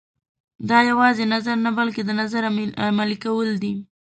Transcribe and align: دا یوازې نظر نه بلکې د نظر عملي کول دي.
دا 0.69 0.79
یوازې 0.89 1.25
نظر 1.33 1.55
نه 1.65 1.71
بلکې 1.77 2.01
د 2.05 2.11
نظر 2.21 2.41
عملي 2.87 3.17
کول 3.25 3.49
دي. 3.63 3.73